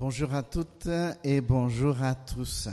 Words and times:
Bonjour 0.00 0.32
à 0.32 0.44
toutes 0.44 0.88
et 1.24 1.40
bonjour 1.40 2.00
à 2.04 2.14
tous. 2.14 2.68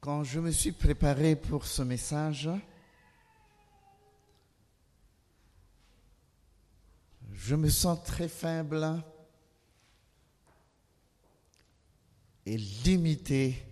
Quand 0.00 0.24
je 0.24 0.40
me 0.40 0.50
suis 0.50 0.72
préparé 0.72 1.36
pour 1.36 1.66
ce 1.66 1.82
message, 1.82 2.50
je 7.32 7.54
me 7.54 7.68
sens 7.68 8.02
très 8.02 8.26
faible 8.26 9.00
et 12.44 12.56
limité 12.56 13.64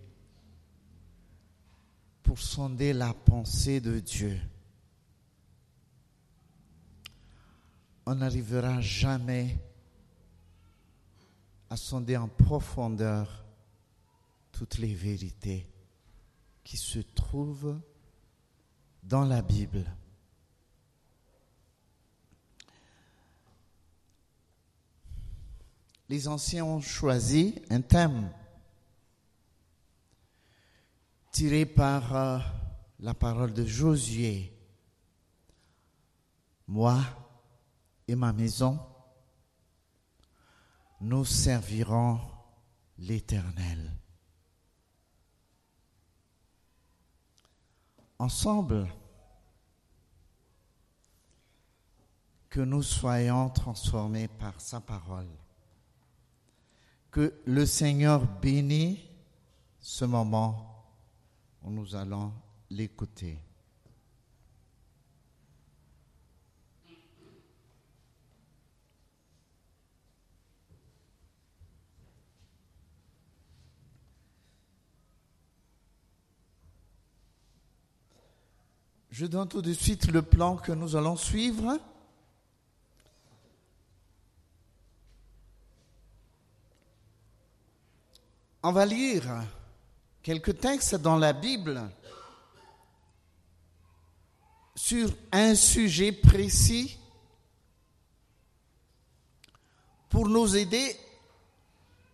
pour 2.23 2.39
sonder 2.39 2.93
la 2.93 3.13
pensée 3.13 3.81
de 3.81 3.99
Dieu. 3.99 4.39
On 8.11 8.15
n'arrivera 8.15 8.81
jamais 8.81 9.55
à 11.69 11.77
sonder 11.77 12.17
en 12.17 12.27
profondeur 12.27 13.45
toutes 14.51 14.79
les 14.79 14.95
vérités 14.95 15.71
qui 16.65 16.79
se 16.79 17.01
trouvent 17.01 17.79
dans 19.03 19.27
la 19.27 19.43
Bible. 19.43 19.85
Les 26.09 26.29
anciens 26.29 26.65
ont 26.65 26.81
choisi 26.81 27.61
un 27.69 27.83
thème 27.83 28.33
tiré 31.31 31.67
par 31.67 32.17
euh, 32.17 32.39
la 33.01 33.13
parole 33.13 33.53
de 33.53 33.67
Josué. 33.67 34.51
Moi 36.67 37.05
et 38.09 38.17
ma 38.17 38.33
maison, 38.33 38.81
nous 41.01 41.25
servirons 41.25 42.19
l'Éternel. 42.97 43.93
Ensemble, 48.19 48.89
que 52.49 52.61
nous 52.61 52.83
soyons 52.83 53.51
transformés 53.51 54.27
par 54.27 54.61
sa 54.61 54.81
parole. 54.81 55.29
Que 57.11 57.41
le 57.45 57.67
Seigneur 57.67 58.27
bénisse 58.41 58.99
ce 59.81 60.05
moment 60.05 60.85
où 61.63 61.71
nous 61.71 61.95
allons 61.95 62.33
l'écouter. 62.71 63.39
Je 79.11 79.27
donne 79.27 79.49
tout 79.49 79.63
de 79.63 79.73
suite 79.73 80.11
le 80.11 80.23
plan 80.23 80.57
que 80.57 80.73
nous 80.73 80.95
allons 80.95 81.17
suivre. 81.17 81.79
On 88.63 88.73
va 88.73 88.85
lire 88.85 89.25
quelques 90.23 90.59
textes 90.61 90.97
dans 90.97 91.17
la 91.17 91.33
Bible 91.33 91.91
sur 94.75 95.11
un 95.33 95.55
sujet 95.55 96.13
précis 96.13 96.99
pour 100.09 100.29
nous 100.29 100.57
aider 100.57 100.97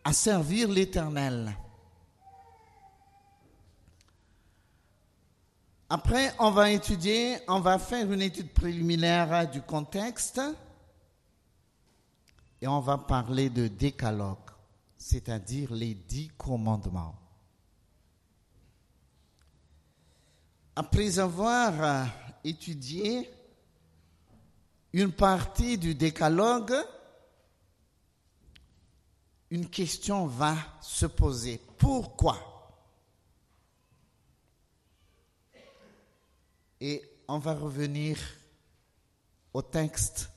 à 0.05 0.13
servir 0.13 0.69
l'Éternel. 0.69 1.57
Après, 5.95 6.35
on 6.41 6.51
va 6.51 6.73
étudier, 6.73 7.39
on 7.47 7.61
va 7.61 7.79
faire 7.79 8.11
une 8.11 8.21
étude 8.21 8.53
préliminaire 8.53 9.49
du 9.49 9.63
contexte 9.63 10.41
et 12.61 12.67
on 12.67 12.81
va 12.81 12.99
parler 12.99 13.49
de 13.49 13.69
décalogue, 13.69 14.51
c'est-à-dire 14.99 15.73
les 15.73 15.95
dix 15.95 16.33
commandements. 16.37 17.15
Après 20.75 21.21
avoir 21.21 22.09
étudié 22.43 23.31
une 24.93 25.13
partie 25.13 25.79
du 25.79 25.95
décalogue, 25.95 26.75
une 29.49 29.71
question 29.71 30.27
va 30.27 30.57
se 30.81 31.07
poser. 31.07 31.63
Pourquoi? 31.79 32.54
Et 36.87 37.03
on 37.29 37.39
va 37.39 37.55
revenir 37.55 38.19
au 39.55 39.63
texte 39.63 40.31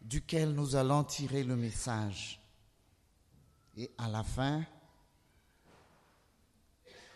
duquel 0.00 0.52
nous 0.52 0.74
allons 0.74 1.04
tirer 1.04 1.44
le 1.44 1.54
message. 1.54 2.40
Et 3.76 3.92
à 3.98 4.08
la 4.08 4.24
fin, 4.24 4.64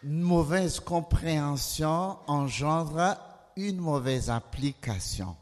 une 0.05 0.21
mauvaise 0.21 0.79
compréhension 0.79 2.17
engendre 2.29 3.19
une 3.57 3.79
mauvaise 3.79 4.31
application. 4.31 5.37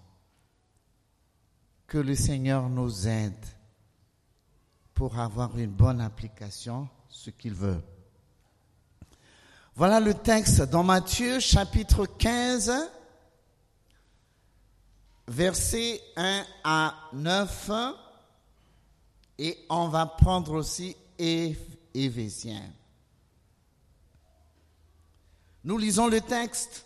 Que 1.86 1.98
le 1.98 2.14
Seigneur 2.14 2.70
nous 2.70 3.06
aide 3.06 3.44
pour 4.94 5.18
avoir 5.18 5.58
une 5.58 5.70
bonne 5.70 6.00
application, 6.00 6.88
ce 7.10 7.28
qu'il 7.28 7.52
veut. 7.52 7.82
Voilà 9.76 9.98
le 9.98 10.14
texte 10.14 10.62
dans 10.62 10.84
Matthieu 10.84 11.40
chapitre 11.40 12.06
15, 12.06 12.72
versets 15.26 16.00
1 16.14 16.44
à 16.62 16.94
9. 17.12 17.70
Et 19.38 19.58
on 19.68 19.88
va 19.88 20.06
prendre 20.06 20.52
aussi 20.52 20.96
Éphésiens. 21.18 22.70
Nous 25.64 25.76
lisons 25.76 26.06
le 26.06 26.20
texte. 26.20 26.83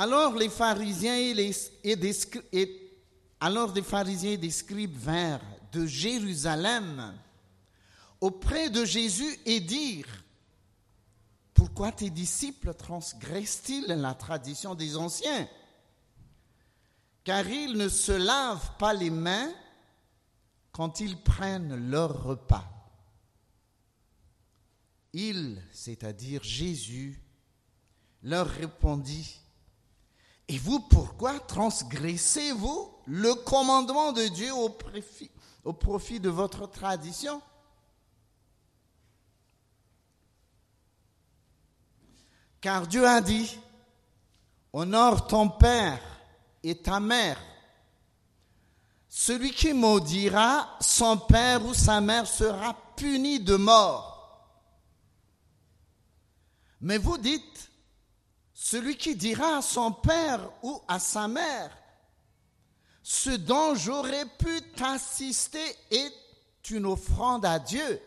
Alors 0.00 0.36
les 0.36 0.48
pharisiens 0.48 1.16
et, 1.16 2.92
alors 3.40 3.72
des 3.72 3.82
pharisiens 3.82 4.36
des 4.36 4.52
scribes 4.52 4.96
vinrent 4.96 5.42
de 5.72 5.86
Jérusalem 5.86 7.18
auprès 8.20 8.70
de 8.70 8.84
Jésus 8.84 9.36
et 9.44 9.58
dirent 9.58 10.22
Pourquoi 11.52 11.90
tes 11.90 12.10
disciples 12.10 12.74
transgressent-ils 12.74 13.88
la 13.88 14.14
tradition 14.14 14.76
des 14.76 14.96
anciens? 14.96 15.48
Car 17.24 17.48
ils 17.48 17.76
ne 17.76 17.88
se 17.88 18.12
lavent 18.12 18.76
pas 18.78 18.94
les 18.94 19.10
mains 19.10 19.52
quand 20.70 21.00
ils 21.00 21.20
prennent 21.20 21.90
leur 21.90 22.22
repas. 22.22 22.70
Il, 25.12 25.60
c'est-à-dire 25.72 26.44
Jésus, 26.44 27.20
leur 28.22 28.46
répondit 28.46 29.40
et 30.48 30.56
vous, 30.56 30.80
pourquoi 30.80 31.38
transgressez-vous 31.40 32.90
le 33.06 33.34
commandement 33.34 34.12
de 34.12 34.26
Dieu 34.28 34.50
au 34.54 34.70
profit, 35.72 36.20
de 36.20 36.30
votre 36.30 36.66
tradition? 36.66 37.42
Car 42.60 42.86
Dieu 42.86 43.06
a 43.06 43.20
dit, 43.20 43.58
honore 44.72 45.26
ton 45.26 45.50
père 45.50 46.00
et 46.62 46.80
ta 46.80 46.98
mère. 46.98 47.38
Celui 49.08 49.52
qui 49.52 49.74
maudira 49.74 50.76
son 50.80 51.18
père 51.18 51.64
ou 51.66 51.74
sa 51.74 52.00
mère 52.00 52.26
sera 52.26 52.74
puni 52.96 53.40
de 53.40 53.56
mort. 53.56 54.14
Mais 56.80 56.98
vous 56.98 57.18
dites, 57.18 57.70
celui 58.60 58.96
qui 58.96 59.14
dira 59.14 59.58
à 59.58 59.62
son 59.62 59.92
père 59.92 60.50
ou 60.64 60.80
à 60.88 60.98
sa 60.98 61.28
mère, 61.28 61.70
ce 63.04 63.30
dont 63.30 63.76
j'aurais 63.76 64.26
pu 64.26 64.60
t'assister 64.74 65.76
est 65.92 66.12
une 66.70 66.86
offrande 66.86 67.44
à 67.44 67.60
Dieu, 67.60 68.02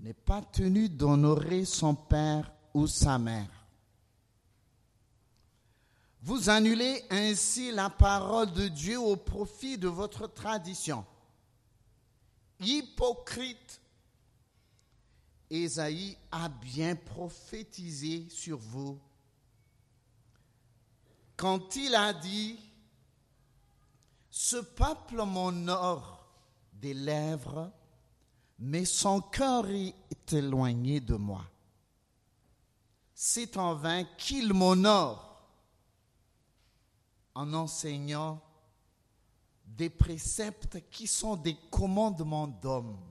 n'est 0.00 0.12
pas 0.12 0.42
tenu 0.42 0.90
d'honorer 0.90 1.64
son 1.64 1.94
père 1.94 2.52
ou 2.74 2.86
sa 2.86 3.18
mère. 3.18 3.48
Vous 6.20 6.50
annulez 6.50 7.02
ainsi 7.08 7.72
la 7.72 7.88
parole 7.88 8.52
de 8.52 8.68
Dieu 8.68 9.00
au 9.00 9.16
profit 9.16 9.78
de 9.78 9.88
votre 9.88 10.26
tradition. 10.26 11.06
hypocrites. 12.60 13.79
Ésaïe 15.50 16.16
a 16.30 16.48
bien 16.48 16.94
prophétisé 16.94 18.28
sur 18.30 18.58
vous 18.58 18.98
quand 21.40 21.74
il 21.74 21.94
a 21.94 22.12
dit, 22.12 22.58
ce 24.30 24.58
peuple 24.58 25.24
m'honore 25.24 26.22
des 26.74 26.92
lèvres, 26.92 27.72
mais 28.58 28.84
son 28.84 29.22
cœur 29.22 29.66
est 29.70 30.32
éloigné 30.34 31.00
de 31.00 31.14
moi. 31.14 31.46
C'est 33.14 33.56
en 33.56 33.74
vain 33.74 34.04
qu'il 34.18 34.52
m'honore 34.52 35.42
en 37.34 37.54
enseignant 37.54 38.38
des 39.64 39.88
préceptes 39.88 40.90
qui 40.90 41.06
sont 41.06 41.36
des 41.36 41.56
commandements 41.70 42.48
d'hommes. 42.48 43.09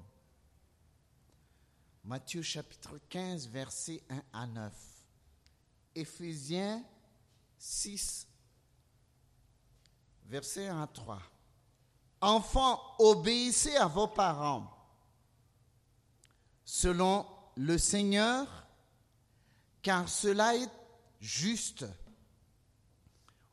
Matthieu 2.10 2.42
chapitre 2.42 2.98
15, 3.08 3.50
versets 3.50 4.02
1 4.10 4.24
à 4.34 4.48
9. 4.48 4.74
Éphésiens 5.94 6.84
6, 7.60 8.28
verset 10.26 10.70
1 10.70 10.82
à 10.82 10.88
3. 10.88 11.22
Enfants, 12.22 12.82
obéissez 12.98 13.76
à 13.76 13.86
vos 13.86 14.08
parents 14.08 14.76
selon 16.66 17.28
le 17.56 17.78
Seigneur, 17.78 18.48
car 19.84 20.10
cela 20.10 20.56
est 20.56 20.72
juste. 21.20 21.86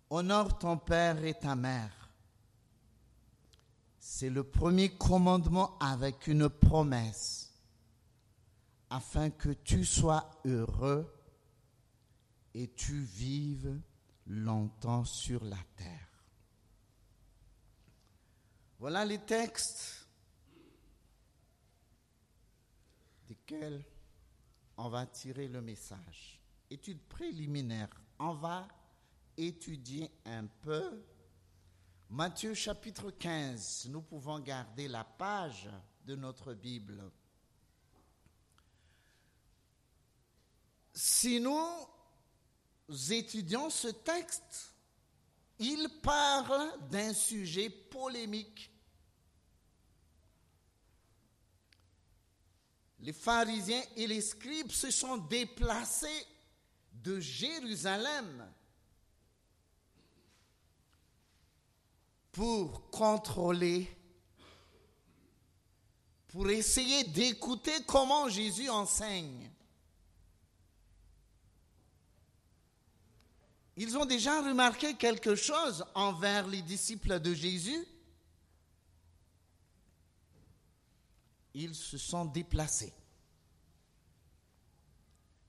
Honore 0.08 0.58
ton 0.58 0.78
père 0.78 1.22
et 1.22 1.34
ta 1.34 1.56
mère. 1.56 2.10
C'est 3.98 4.30
le 4.30 4.44
premier 4.44 4.96
commandement 4.96 5.76
avec 5.78 6.26
une 6.26 6.48
promesse, 6.48 7.45
afin 8.90 9.30
que 9.30 9.50
tu 9.50 9.84
sois 9.84 10.30
heureux 10.44 11.12
et 12.54 12.68
tu 12.74 13.00
vives 13.00 13.80
longtemps 14.26 15.04
sur 15.04 15.44
la 15.44 15.58
terre. 15.76 16.08
Voilà 18.78 19.04
les 19.04 19.18
textes 19.18 20.06
desquels 23.26 23.84
on 24.76 24.88
va 24.88 25.06
tirer 25.06 25.48
le 25.48 25.60
message. 25.60 26.40
Étude 26.70 27.00
préliminaire. 27.08 27.88
On 28.18 28.34
va 28.34 28.66
étudier 29.36 30.10
un 30.24 30.46
peu 30.46 31.02
Matthieu 32.08 32.54
chapitre 32.54 33.10
15. 33.10 33.88
Nous 33.90 34.00
pouvons 34.02 34.38
garder 34.38 34.86
la 34.86 35.04
page 35.04 35.68
de 36.04 36.14
notre 36.14 36.54
Bible. 36.54 37.10
Si 40.98 41.40
nous 41.40 41.60
étudions 43.10 43.68
ce 43.68 43.88
texte, 43.88 44.72
il 45.58 45.90
parle 46.02 46.88
d'un 46.88 47.12
sujet 47.12 47.68
polémique. 47.68 48.70
Les 53.00 53.12
pharisiens 53.12 53.82
et 53.94 54.06
les 54.06 54.22
scribes 54.22 54.70
se 54.70 54.90
sont 54.90 55.18
déplacés 55.18 56.26
de 56.94 57.20
Jérusalem 57.20 58.50
pour 62.32 62.90
contrôler, 62.90 63.94
pour 66.28 66.48
essayer 66.48 67.04
d'écouter 67.04 67.84
comment 67.86 68.30
Jésus 68.30 68.70
enseigne. 68.70 69.50
Ils 73.76 73.96
ont 73.98 74.06
déjà 74.06 74.40
remarqué 74.40 74.94
quelque 74.94 75.34
chose 75.34 75.84
envers 75.94 76.46
les 76.46 76.62
disciples 76.62 77.20
de 77.20 77.34
Jésus. 77.34 77.86
Ils 81.52 81.74
se 81.74 81.98
sont 81.98 82.24
déplacés. 82.24 82.94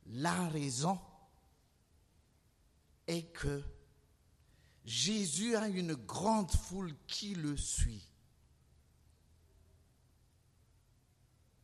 La 0.08 0.48
raison 0.50 1.00
est 3.08 3.32
que 3.32 3.64
Jésus 4.84 5.56
a 5.56 5.68
une 5.68 5.96
grande 5.96 6.52
foule 6.52 6.94
qui 7.08 7.34
le 7.34 7.56
suit. 7.56 8.04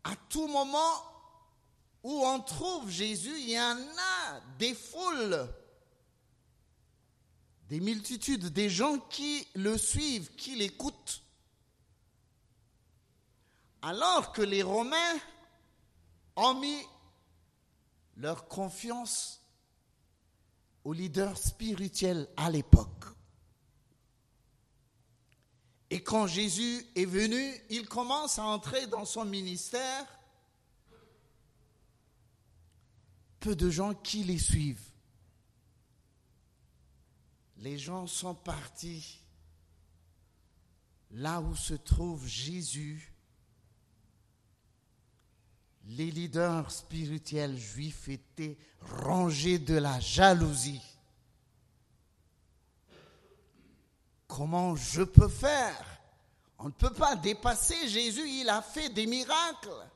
À 0.06 0.16
tout 0.30 0.48
moment 0.48 0.94
où 2.04 2.26
on 2.26 2.40
trouve 2.42 2.90
Jésus, 2.90 3.38
il 3.38 3.52
y 3.52 3.60
en 3.60 3.78
a 3.78 4.42
des 4.58 4.74
foules 4.74 5.50
des 7.74 7.80
multitudes, 7.80 8.50
des 8.50 8.70
gens 8.70 9.00
qui 9.00 9.48
le 9.56 9.80
suivent, 9.80 10.30
qui 10.36 10.54
l'écoutent. 10.56 11.24
Alors 13.82 14.32
que 14.32 14.44
les 14.44 14.62
Romains 14.62 15.18
ont 16.36 16.54
mis 16.54 16.78
leur 18.18 18.48
confiance 18.48 19.42
aux 20.84 20.94
leaders 20.94 21.36
spirituels 21.36 22.28
à 22.38 22.52
l'époque. 22.52 23.06
Et 25.90 26.04
quand 26.04 26.28
Jésus 26.28 26.86
est 26.96 27.06
venu, 27.06 27.56
il 27.72 27.90
commence 27.90 28.38
à 28.38 28.44
entrer 28.44 28.86
dans 28.86 29.06
son 29.06 29.26
ministère. 29.26 30.06
Peu 33.40 33.56
de 33.56 33.72
gens 33.72 33.96
qui 33.96 34.24
les 34.24 34.38
suivent 34.38 34.93
les 37.64 37.78
gens 37.78 38.08
sont 38.08 38.36
partis 38.36 39.22
là 41.12 41.40
où 41.40 41.56
se 41.56 41.74
trouve 41.74 42.28
Jésus. 42.28 43.14
Les 45.86 46.12
leaders 46.12 46.70
spirituels 46.70 47.58
juifs 47.58 48.10
étaient 48.10 48.58
rangés 48.82 49.60
de 49.60 49.76
la 49.76 49.98
jalousie. 50.02 50.82
Comment 54.28 54.76
je 54.76 55.04
peux 55.04 55.30
faire? 55.30 56.02
On 56.60 56.66
ne 56.66 56.72
peut 56.72 56.94
pas 56.94 57.16
dépasser 57.16 57.88
Jésus, 57.88 58.28
il 58.28 58.50
a 58.50 58.62
fait 58.62 58.90
des 58.90 59.06
miracles. 59.06 59.88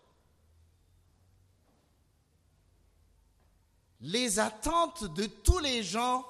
Les 4.00 4.40
attentes 4.40 5.04
de 5.16 5.26
tous 5.26 5.60
les 5.60 5.84
gens 5.84 6.26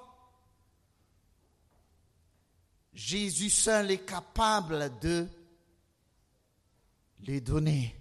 Jésus 2.98 3.51
seul 3.51 3.92
est 3.92 4.04
capable 4.04 4.92
de 5.00 5.30
les 7.20 7.39
donner. 7.39 7.96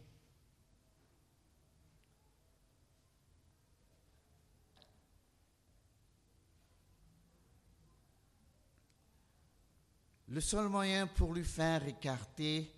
Le 10.28 10.40
seul 10.40 10.70
moyen 10.70 11.06
pour 11.06 11.34
lui 11.34 11.44
faire 11.44 11.86
écarter 11.86 12.72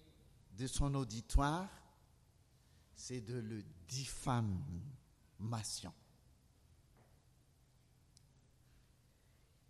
de 0.59 0.67
son 0.67 0.97
auditoire, 0.97 1.69
c'est 2.97 3.21
de 3.21 3.39
le 3.39 3.63
diffamation. 3.87 4.59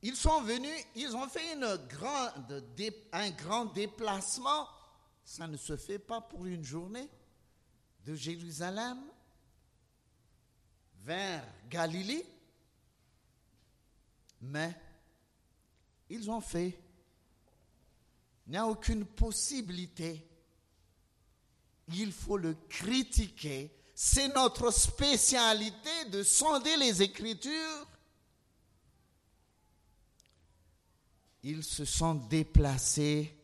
Ils 0.02 0.16
sont 0.16 0.40
venus, 0.42 0.84
ils 0.94 1.14
ont 1.16 1.28
fait 1.28 1.54
un 3.12 3.30
grand 3.30 3.64
déplacement. 3.66 4.68
Ça 5.24 5.46
ne 5.46 5.56
se 5.56 5.76
fait 5.76 5.98
pas 5.98 6.20
pour 6.20 6.46
une 6.46 6.64
journée 6.64 7.08
de 8.04 8.14
Jérusalem 8.14 8.98
vers 11.04 11.44
Galilée. 11.68 12.24
Mais 14.40 14.74
ils 16.08 16.30
ont 16.30 16.40
fait. 16.40 16.78
Il 18.46 18.52
n'y 18.52 18.56
a 18.56 18.66
aucune 18.66 19.04
possibilité. 19.04 20.26
Il 21.88 22.12
faut 22.12 22.38
le 22.38 22.54
critiquer. 22.68 23.74
C'est 23.94 24.28
notre 24.28 24.70
spécialité 24.70 26.04
de 26.10 26.22
sonder 26.22 26.76
les 26.76 27.02
Écritures 27.02 27.86
ils 31.42 31.64
se 31.64 31.84
sont 31.84 32.14
déplacés 32.14 33.34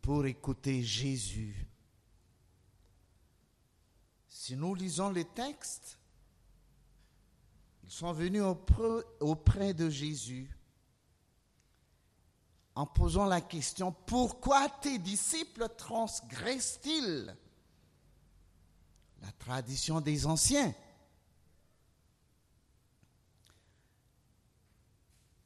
pour 0.00 0.26
écouter 0.26 0.82
Jésus. 0.82 1.66
Si 4.28 4.56
nous 4.56 4.74
lisons 4.74 5.10
les 5.10 5.24
textes, 5.24 5.98
ils 7.84 7.90
sont 7.90 8.12
venus 8.12 8.42
auprès, 9.20 9.74
de 9.74 9.90
Jésus 9.90 10.48
en 12.74 12.86
posant 12.86 13.26
la 13.26 13.40
question, 13.40 13.92
pourquoi 14.06 14.68
tes 14.80 14.98
disciples 14.98 15.68
transgressent-ils? 15.76 17.36
La 19.20 19.32
tradition 19.32 20.00
des 20.00 20.24
anciens 20.24 20.72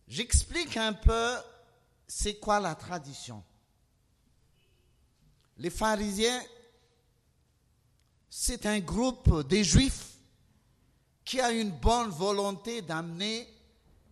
J'explique 0.07 0.77
un 0.77 0.93
peu 0.93 1.37
c'est 2.07 2.35
quoi 2.39 2.61
la 2.61 2.75
tradition. 2.75 3.43
Les 5.57 5.71
pharisiens, 5.71 6.43
c'est 8.29 8.67
un 8.67 8.81
groupe 8.81 9.47
des 9.49 9.65
juifs 9.65 10.15
qui 11.25 11.41
a 11.41 11.51
une 11.51 11.71
bonne 11.71 12.11
volonté 12.11 12.83
d'amener 12.83 13.49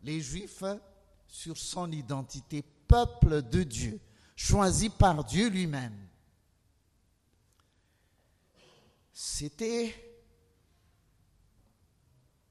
les 0.03 0.21
juifs 0.21 0.65
sur 1.27 1.57
son 1.57 1.91
identité, 1.93 2.63
peuple 2.89 3.43
de 3.43 3.63
Dieu, 3.63 4.01
choisi 4.35 4.89
par 4.89 5.25
Dieu 5.25 5.49
lui-même. 5.49 5.97
C'était 9.13 9.95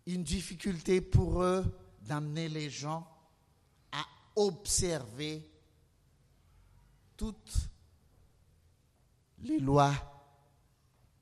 une 0.05 0.23
difficulté 0.23 1.01
pour 1.01 1.41
eux 1.41 1.65
d'amener 2.01 2.49
les 2.49 2.69
gens 2.69 3.10
observer 4.35 5.47
toutes 7.17 7.53
les 9.39 9.59
lois 9.59 9.93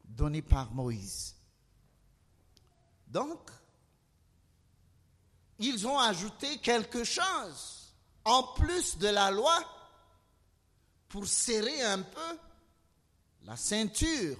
données 0.04 0.42
par 0.42 0.72
Moïse. 0.72 1.36
Donc, 3.08 3.50
ils 5.58 5.86
ont 5.88 6.00
ajouté 6.00 6.58
quelque 6.60 7.04
chose 7.04 7.94
en 8.24 8.44
plus 8.54 8.98
de 8.98 9.08
la 9.08 9.32
loi 9.32 9.58
pour 11.08 11.28
serrer 11.28 11.82
un 11.84 12.02
peu 12.02 12.38
la 13.44 13.58
ceinture 13.58 14.38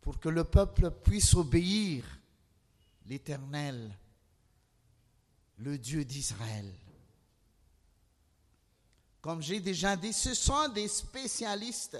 pour 0.00 0.20
que 0.20 0.28
le 0.28 0.44
peuple 0.44 0.90
puisse 0.90 1.34
obéir 1.34 2.04
l'Éternel, 3.06 3.96
le 5.58 5.78
Dieu 5.78 6.04
d'Israël. 6.04 6.72
Comme 9.20 9.40
j'ai 9.40 9.60
déjà 9.60 9.96
dit, 9.96 10.12
ce 10.12 10.34
sont 10.34 10.68
des 10.68 10.88
spécialistes. 10.88 11.98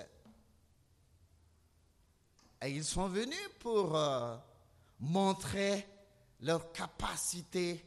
Et 2.60 2.70
ils 2.70 2.84
sont 2.84 3.08
venus 3.08 3.48
pour 3.60 3.96
euh, 3.96 4.36
montrer 5.00 5.86
leur 6.40 6.72
capacité 6.72 7.84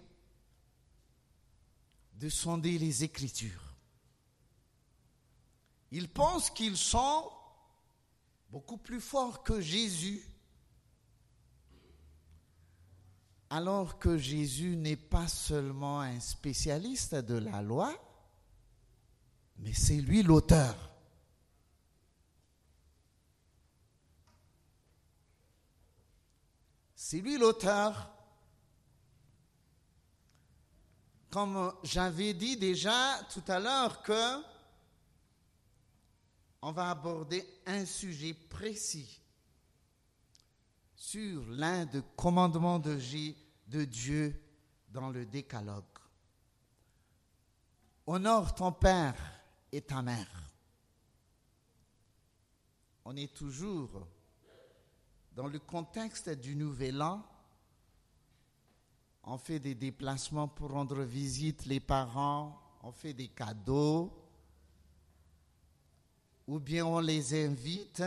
de 2.16 2.30
sonder 2.30 2.78
les 2.80 3.04
Écritures. 3.04 3.76
Ils 5.92 6.10
pensent 6.10 6.50
qu'ils 6.50 6.78
sont 6.78 7.32
beaucoup 8.50 8.78
plus 8.78 9.02
forts 9.02 9.44
que 9.44 9.62
Jésus, 9.62 10.24
alors 13.50 13.98
que 14.00 14.18
Jésus 14.18 14.76
n'est 14.76 14.98
pas 14.98 15.28
seulement 15.28 16.02
un 16.02 16.20
spécialiste 16.20 17.16
de 17.16 17.36
la 17.36 17.62
loi, 17.62 17.94
mais 19.58 19.74
c'est 19.74 19.98
lui 19.98 20.22
l'auteur. 20.24 20.76
C'est 26.96 27.20
lui 27.20 27.38
l'auteur. 27.38 28.12
Comme 31.30 31.74
j'avais 31.84 32.34
dit 32.34 32.58
déjà 32.58 33.22
tout 33.32 33.44
à 33.48 33.60
l'heure 33.60 34.02
que 34.02 34.44
on 36.62 36.72
va 36.72 36.90
aborder 36.90 37.48
un 37.66 37.86
sujet 37.86 38.34
précis 38.34 39.22
sur 41.08 41.46
l'un 41.48 41.86
des 41.86 42.02
commandements 42.18 42.80
de, 42.80 43.86
Dieu 43.86 44.44
dans 44.90 45.10
le 45.10 45.26
décalogue. 45.26 45.86
Honore 48.06 48.54
ton 48.54 48.74
père 48.74 49.16
et 49.72 49.80
ta 49.80 50.02
mère. 50.02 50.52
On 53.06 53.16
est 53.16 53.34
toujours 53.34 54.06
dans 55.32 55.48
le 55.48 55.60
contexte 55.60 56.30
du 56.30 56.58
Nouvel 56.58 57.02
An. 57.02 57.24
On 59.24 59.38
fait 59.38 59.60
des 59.60 59.76
déplacements 59.76 60.50
pour 60.50 60.72
rendre 60.72 61.04
visite 61.04 61.68
les 61.68 61.80
parents, 61.80 62.60
on 62.84 62.92
fait 62.92 63.14
des 63.14 63.30
cadeaux, 63.30 64.12
ou 66.48 66.60
bien 66.60 66.86
on 66.86 67.00
les 67.00 67.46
invite. 67.46 68.04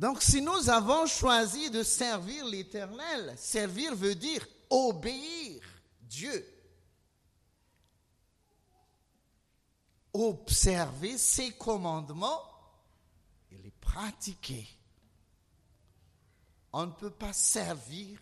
Donc 0.00 0.22
si 0.22 0.40
nous 0.40 0.70
avons 0.70 1.04
choisi 1.04 1.70
de 1.70 1.82
servir 1.82 2.46
l'Éternel, 2.46 3.34
servir 3.36 3.94
veut 3.94 4.14
dire 4.14 4.46
obéir. 4.70 5.62
Dieu. 6.00 6.42
Observer 10.14 11.18
ses 11.18 11.52
commandements 11.52 12.42
et 13.52 13.58
les 13.58 13.70
pratiquer. 13.72 14.66
On 16.72 16.86
ne 16.86 16.92
peut 16.92 17.10
pas 17.10 17.34
servir 17.34 18.18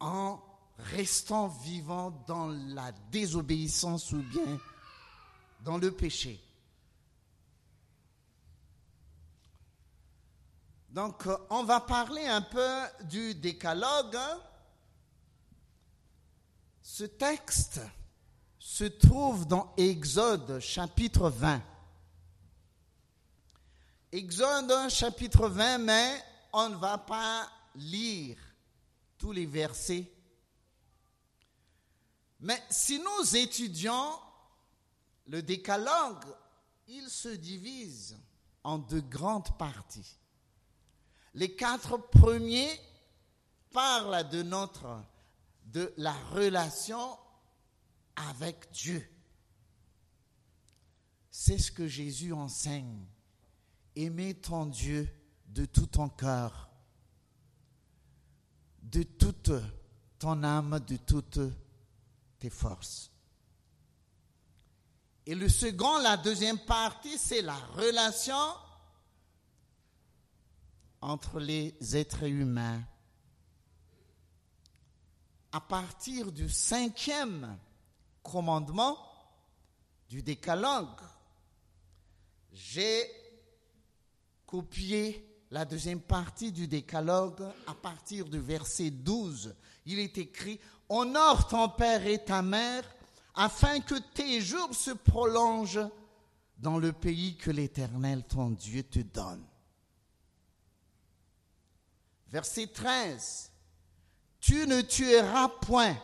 en 0.00 0.40
restant 0.78 1.48
vivant 1.48 2.12
dans 2.26 2.48
la 2.48 2.92
désobéissance 3.12 4.10
ou 4.12 4.22
bien 4.22 4.58
dans 5.60 5.76
le 5.76 5.90
péché. 5.90 6.42
Donc, 10.90 11.24
euh, 11.28 11.36
on 11.50 11.62
va 11.62 11.80
parler 11.80 12.26
un 12.26 12.42
peu 12.42 12.82
du 13.04 13.34
décalogue. 13.34 14.18
Ce 16.82 17.04
texte 17.04 17.80
se 18.58 18.84
trouve 18.84 19.46
dans 19.46 19.72
Exode 19.76 20.58
chapitre 20.58 21.30
20. 21.30 21.62
Exode 24.10 24.90
chapitre 24.90 25.48
20, 25.48 25.78
mais 25.78 26.24
on 26.52 26.70
ne 26.70 26.76
va 26.76 26.98
pas 26.98 27.48
lire 27.76 28.36
tous 29.16 29.30
les 29.30 29.46
versets. 29.46 30.10
Mais 32.40 32.60
si 32.68 32.98
nous 32.98 33.36
étudions 33.36 34.18
le 35.26 35.40
décalogue, 35.40 36.24
il 36.88 37.08
se 37.08 37.28
divise 37.28 38.18
en 38.64 38.78
deux 38.78 39.02
grandes 39.02 39.56
parties. 39.56 40.19
Les 41.34 41.54
quatre 41.54 41.96
premiers 41.96 42.80
parlent 43.72 44.28
de 44.30 44.42
notre, 44.42 45.04
la 45.96 46.12
relation 46.32 47.16
avec 48.16 48.70
Dieu. 48.72 49.06
C'est 51.30 51.58
ce 51.58 51.70
que 51.70 51.86
Jésus 51.86 52.32
enseigne. 52.32 53.06
Aimer 53.96 54.34
ton 54.34 54.66
Dieu 54.66 55.08
de 55.46 55.64
tout 55.64 55.86
ton 55.86 56.08
cœur, 56.08 56.70
de 58.82 59.02
toute 59.02 59.50
ton 60.18 60.42
âme, 60.44 60.80
de 60.80 60.96
toutes 60.96 61.40
tes 62.38 62.50
forces. 62.50 63.10
Et 65.26 65.34
le 65.34 65.48
second, 65.48 65.98
la 65.98 66.16
deuxième 66.16 66.58
partie, 66.58 67.18
c'est 67.18 67.42
la 67.42 67.54
relation 67.54 68.36
entre 71.00 71.40
les 71.40 71.74
êtres 71.96 72.24
humains. 72.24 72.82
À 75.52 75.60
partir 75.60 76.30
du 76.30 76.48
cinquième 76.48 77.58
commandement 78.22 78.96
du 80.08 80.22
décalogue, 80.22 81.00
j'ai 82.52 83.04
copié 84.46 85.26
la 85.50 85.64
deuxième 85.64 86.00
partie 86.00 86.52
du 86.52 86.68
décalogue 86.68 87.42
à 87.66 87.74
partir 87.74 88.26
du 88.26 88.38
verset 88.38 88.90
12. 88.90 89.54
Il 89.86 89.98
est 89.98 90.18
écrit, 90.18 90.60
Honore 90.88 91.48
ton 91.48 91.68
père 91.68 92.06
et 92.06 92.24
ta 92.24 92.42
mère 92.42 92.84
afin 93.34 93.80
que 93.80 93.94
tes 93.94 94.40
jours 94.40 94.74
se 94.74 94.90
prolongent 94.90 95.88
dans 96.58 96.78
le 96.78 96.92
pays 96.92 97.36
que 97.36 97.50
l'Éternel 97.50 98.24
ton 98.24 98.50
Dieu 98.50 98.82
te 98.82 98.98
donne. 99.00 99.44
Verset 102.30 102.68
13. 102.68 103.50
Tu 104.40 104.66
ne 104.66 104.80
tueras 104.80 105.48
point. 105.48 105.96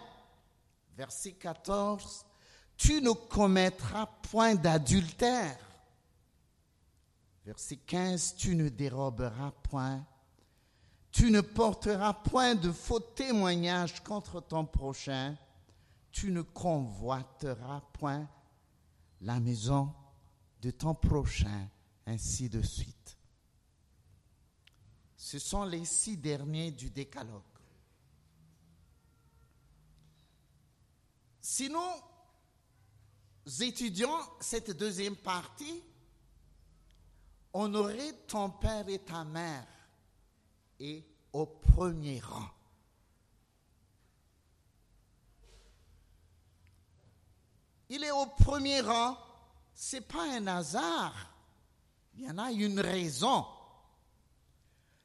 Verset 0.97 1.33
14. 1.33 2.27
Tu 2.77 3.01
ne 3.01 3.13
commettras 3.13 4.07
point 4.31 4.55
d'adultère. 4.55 5.59
Verset 7.45 7.77
15. 7.77 8.35
Tu 8.37 8.57
ne 8.57 8.69
déroberas 8.69 9.53
point. 9.63 10.05
Tu 11.13 11.31
ne 11.31 11.41
porteras 11.41 12.13
point 12.13 12.55
de 12.55 12.71
faux 12.71 13.01
témoignages 13.01 14.03
contre 14.03 14.41
ton 14.41 14.67
prochain. 14.67 15.37
Tu 16.11 16.31
ne 16.31 16.43
convoiteras 16.43 17.83
point 17.93 18.29
la 19.21 19.41
maison 19.41 19.95
de 20.61 20.71
ton 20.71 20.95
prochain, 20.95 21.69
ainsi 22.07 22.49
de 22.49 22.61
suite. 22.63 23.16
Ce 25.27 25.41
sont 25.41 25.65
les 25.65 25.85
six 25.85 26.17
derniers 26.17 26.71
du 26.71 26.89
décalogue. 26.89 27.43
Si 31.41 31.69
nous 31.69 31.81
étudions 33.61 34.17
cette 34.39 34.71
deuxième 34.71 35.17
partie, 35.17 35.83
honorer 37.53 38.13
ton 38.29 38.51
père 38.51 38.89
et 38.89 39.01
ta 39.01 39.25
mère 39.25 39.67
est 40.79 41.05
au 41.33 41.47
premier 41.47 42.21
rang. 42.21 42.49
Il 47.89 48.05
est 48.05 48.13
au 48.13 48.27
premier 48.27 48.81
rang, 48.81 49.19
ce 49.75 49.97
n'est 49.97 50.03
pas 50.03 50.23
un 50.23 50.47
hasard. 50.47 51.35
Il 52.15 52.27
y 52.27 52.31
en 52.31 52.39
a 52.39 52.53
une 52.53 52.79
raison. 52.79 53.45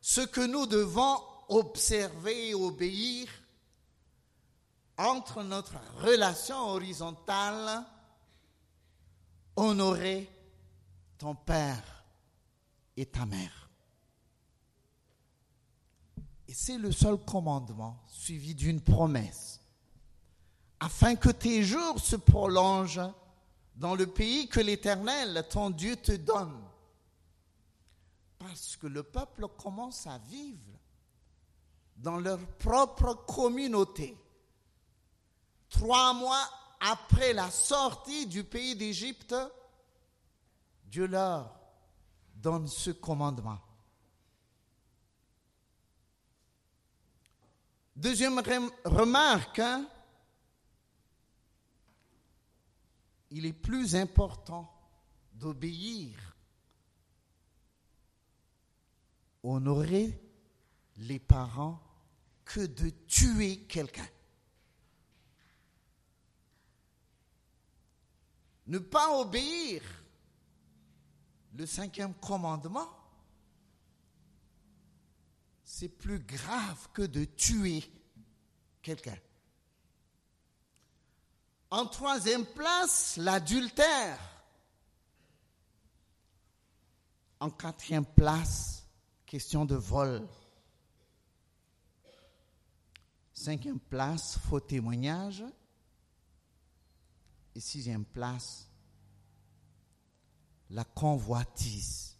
Ce 0.01 0.21
que 0.21 0.41
nous 0.41 0.65
devons 0.65 1.21
observer 1.47 2.49
et 2.49 2.53
obéir 2.55 3.29
entre 4.97 5.43
notre 5.43 5.75
relation 5.99 6.57
horizontale, 6.57 7.83
honorer 9.55 10.29
ton 11.17 11.35
père 11.35 12.03
et 12.97 13.05
ta 13.05 13.25
mère. 13.25 13.69
Et 16.47 16.53
c'est 16.53 16.77
le 16.77 16.91
seul 16.91 17.17
commandement 17.17 18.03
suivi 18.07 18.53
d'une 18.55 18.81
promesse, 18.81 19.61
afin 20.79 21.15
que 21.15 21.29
tes 21.29 21.63
jours 21.63 21.99
se 21.99 22.15
prolongent 22.15 23.13
dans 23.75 23.95
le 23.95 24.07
pays 24.07 24.47
que 24.49 24.59
l'Éternel, 24.59 25.45
ton 25.49 25.69
Dieu, 25.69 25.95
te 25.95 26.11
donne. 26.11 26.59
Parce 28.41 28.75
que 28.75 28.87
le 28.87 29.03
peuple 29.03 29.47
commence 29.49 30.07
à 30.07 30.17
vivre 30.17 30.79
dans 31.95 32.17
leur 32.17 32.39
propre 32.57 33.13
communauté. 33.27 34.17
Trois 35.69 36.13
mois 36.15 36.49
après 36.79 37.33
la 37.33 37.51
sortie 37.51 38.25
du 38.25 38.43
pays 38.43 38.75
d'Égypte, 38.75 39.35
Dieu 40.85 41.05
leur 41.05 41.55
donne 42.33 42.67
ce 42.67 42.89
commandement. 42.89 43.59
Deuxième 47.95 48.41
remarque, 48.83 49.59
hein, 49.59 49.87
il 53.29 53.45
est 53.45 53.53
plus 53.53 53.95
important 53.95 54.73
d'obéir, 55.33 56.17
honorer 59.43 60.19
les 60.97 61.19
parents 61.19 61.81
que 62.45 62.61
de 62.61 62.89
tuer 63.07 63.59
quelqu'un. 63.67 64.07
Ne 68.67 68.79
pas 68.79 69.19
obéir 69.19 69.81
le 71.53 71.65
cinquième 71.65 72.13
commandement 72.13 72.89
c'est 75.71 75.87
plus 75.87 76.19
grave 76.19 76.89
que 76.93 77.01
de 77.01 77.23
tuer 77.23 77.81
quelqu'un. 78.81 79.17
En 81.69 81.85
troisième 81.85 82.45
place, 82.45 83.15
l'adultère. 83.15 84.19
En 87.39 87.49
quatrième 87.49 88.05
place, 88.05 88.80
question 89.31 89.63
de 89.63 89.75
vol. 89.75 90.27
Cinquième 93.33 93.79
place, 93.79 94.37
faux 94.39 94.59
témoignage. 94.59 95.45
Et 97.55 97.61
sixième 97.61 98.03
place, 98.03 98.67
la 100.69 100.83
convoitise 100.83 102.17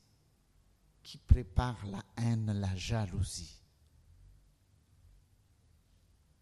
qui 1.04 1.18
prépare 1.18 1.86
la 1.88 2.02
haine, 2.16 2.58
la 2.58 2.74
jalousie, 2.78 3.60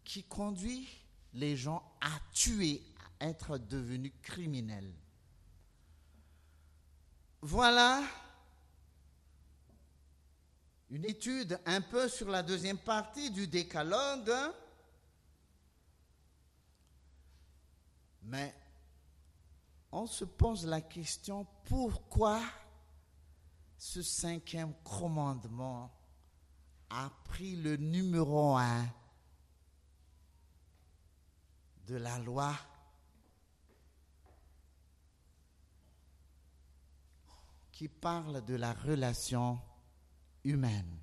qui 0.04 0.22
conduit 0.22 0.88
les 1.34 1.56
gens 1.56 1.82
à 2.00 2.16
tuer, 2.32 2.80
à 3.18 3.26
être 3.26 3.58
devenus 3.58 4.12
criminels. 4.22 4.94
Voilà 7.42 8.04
une 10.90 11.04
étude 11.04 11.58
un 11.66 11.80
peu 11.80 12.08
sur 12.08 12.28
la 12.28 12.42
deuxième 12.42 12.78
partie 12.78 13.30
du 13.30 13.46
décalogue, 13.46 14.32
mais 18.22 18.54
on 19.92 20.06
se 20.06 20.24
pose 20.24 20.66
la 20.66 20.80
question 20.80 21.46
pourquoi 21.64 22.40
ce 23.78 24.02
cinquième 24.02 24.74
commandement 24.82 25.90
a 26.90 27.08
pris 27.24 27.54
le 27.56 27.76
numéro 27.76 28.56
un 28.56 28.84
de 31.86 31.96
la 31.96 32.18
loi? 32.18 32.54
Qui 37.72 37.88
parle 37.88 38.44
de 38.44 38.56
la 38.56 38.74
relation 38.74 39.58
humaine. 40.44 40.98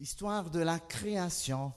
Histoire 0.00 0.50
de 0.50 0.60
la 0.60 0.78
création 0.78 1.72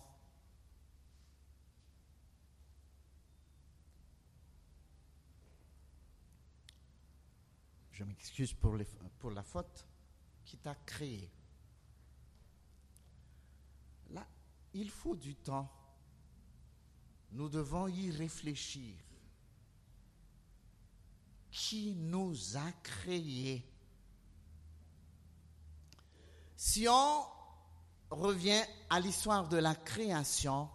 je 7.98 8.04
m'excuse 8.04 8.54
pour, 8.54 9.32
la 9.32 9.42
faute, 9.42 9.88
qui 10.46 10.56
t'a 10.58 10.76
créé. 10.76 11.32
Là, 14.12 14.28
il 14.76 14.92
faut 14.92 15.16
du 15.16 15.34
temps. 15.34 15.68
Nous 17.32 17.50
devons 17.50 17.88
y 17.88 18.12
réfléchir. 18.12 18.94
Qui 21.58 21.96
nous 21.96 22.56
a 22.56 22.72
créés 22.84 23.66
Si 26.56 26.88
on 26.88 27.26
revient 28.12 28.62
à 28.92 29.00
l'histoire 29.00 29.50
de 29.50 29.58
la 29.58 29.74
création, 29.74 30.70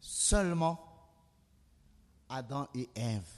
seulement 0.00 1.08
Adam 2.28 2.68
et 2.74 2.90
Ève 2.96 3.30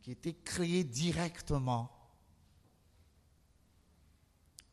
qui 0.00 0.12
était 0.12 0.32
créé 0.32 0.84
directement 0.84 1.90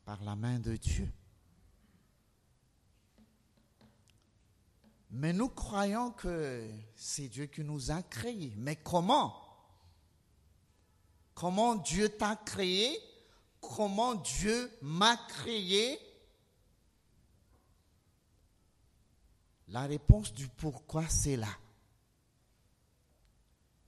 par 0.06 0.24
la 0.24 0.38
main 0.38 0.60
de 0.60 0.78
Dieu. 0.78 1.12
Mais 5.12 5.34
nous 5.34 5.50
croyons 5.50 6.12
que 6.12 6.70
c'est 6.96 7.28
Dieu 7.28 7.46
qui 7.46 7.64
nous 7.64 7.92
a 7.92 8.02
créés. 8.02 8.54
Mais 8.58 8.76
comment? 8.76 9.42
Comment 11.34 11.76
Dieu 11.76 12.10
t'a 12.10 12.36
créé? 12.36 12.98
Comment 13.62 14.16
Dieu 14.16 14.72
m'a 14.82 15.18
créé? 15.18 16.00
La 19.70 19.84
réponse 19.84 20.34
du 20.34 20.48
pourquoi, 20.48 21.08
c'est 21.10 21.36
là. 21.36 21.58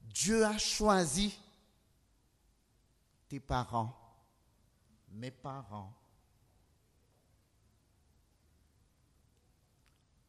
Dieu 0.02 0.44
a 0.44 0.58
choisi 0.58 1.38
tes 3.28 3.40
parents, 3.40 3.96
mes 5.12 5.32
parents, 5.32 5.94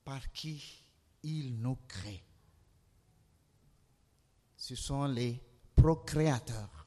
par 0.08 0.32
qui 0.32 0.82
il 1.22 1.60
nous 1.60 1.76
crée. 1.86 2.24
Ce 4.56 4.74
sont 4.74 5.04
les 5.04 5.38
procréateurs. 5.76 6.86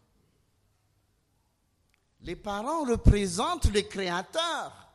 Les 2.21 2.36
parents 2.36 2.84
représentent 2.84 3.71
les 3.73 3.88
créateurs. 3.88 4.91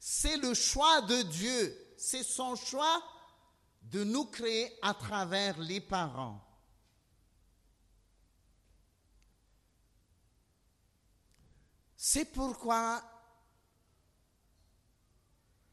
C'est 0.00 0.38
le 0.38 0.54
choix 0.54 1.02
de 1.02 1.22
Dieu. 1.22 1.94
C'est 1.96 2.24
son 2.24 2.56
choix 2.56 3.00
de 3.82 4.02
nous 4.02 4.24
créer 4.24 4.76
à 4.82 4.92
travers 4.92 5.56
les 5.60 5.80
parents. 5.80 6.44
C'est 11.96 12.24
pourquoi 12.24 13.00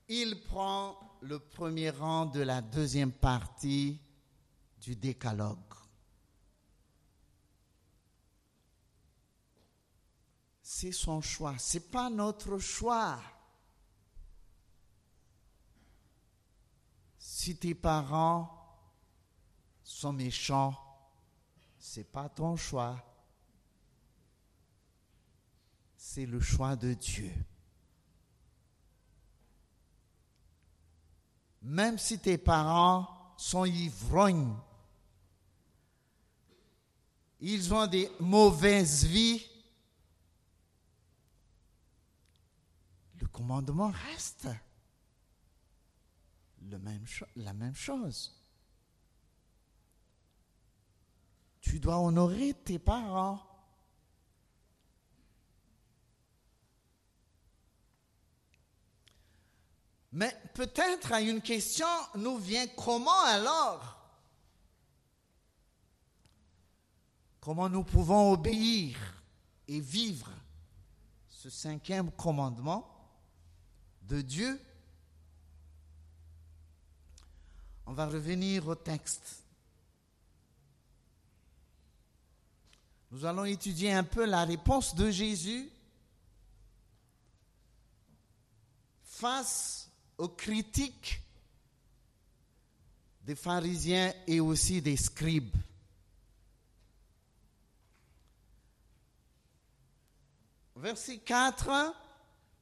il 0.07 0.39
prend 0.43 1.08
le 1.21 1.39
premier 1.39 1.89
rang 1.89 2.25
de 2.25 2.41
la 2.41 2.61
deuxième 2.61 3.11
partie 3.11 3.99
du 4.81 4.95
décalogue. 4.95 5.57
C'est 10.61 10.91
son 10.91 11.21
choix, 11.21 11.55
c'est 11.57 11.91
pas 11.91 12.09
notre 12.09 12.57
choix. 12.57 13.19
Si 17.17 17.57
tes 17.57 17.75
parents 17.75 18.55
sont 19.83 20.13
méchants, 20.13 20.77
c'est 21.77 22.09
pas 22.09 22.29
ton 22.29 22.55
choix. 22.55 23.03
C'est 25.97 26.25
le 26.25 26.39
choix 26.39 26.75
de 26.75 26.93
Dieu. 26.93 27.33
Même 31.61 31.97
si 31.97 32.19
tes 32.19 32.37
parents 32.37 33.33
sont 33.37 33.65
ivrognes, 33.65 34.55
ils 37.41 37.73
ont 37.73 37.87
des 37.87 38.11
mauvaises 38.19 39.05
vies, 39.05 39.45
le 43.19 43.27
commandement 43.27 43.91
reste 44.11 44.47
la 47.35 47.53
même 47.53 47.75
chose. 47.75 48.35
Tu 51.61 51.79
dois 51.79 51.99
honorer 51.99 52.53
tes 52.53 52.79
parents. 52.79 53.48
Mais 60.11 60.35
peut-être 60.53 61.13
une 61.13 61.41
question 61.41 61.87
nous 62.15 62.37
vient 62.37 62.67
comment 62.67 63.23
alors? 63.25 63.97
Comment 67.39 67.69
nous 67.69 67.83
pouvons 67.83 68.31
obéir 68.31 68.97
et 69.67 69.79
vivre 69.79 70.31
ce 71.29 71.49
cinquième 71.49 72.11
commandement 72.11 72.87
de 74.01 74.21
Dieu? 74.21 74.59
On 77.85 77.93
va 77.93 78.07
revenir 78.07 78.67
au 78.67 78.75
texte. 78.75 79.43
Nous 83.11 83.25
allons 83.25 83.45
étudier 83.45 83.93
un 83.93 84.03
peu 84.03 84.25
la 84.25 84.45
réponse 84.45 84.93
de 84.95 85.09
Jésus 85.09 85.71
face 89.03 89.78
aux 90.19 90.27
critiques 90.27 91.21
des 93.21 93.35
pharisiens 93.35 94.13
et 94.27 94.39
aussi 94.41 94.81
des 94.81 94.97
scribes. 94.97 95.55
Verset 100.75 101.19
4, 101.19 101.95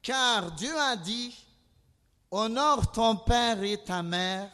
car 0.01 0.51
Dieu 0.53 0.75
a 0.77 0.95
dit, 0.97 1.35
honore 2.31 2.91
ton 2.91 3.15
père 3.17 3.61
et 3.63 3.83
ta 3.83 4.03
mère, 4.03 4.51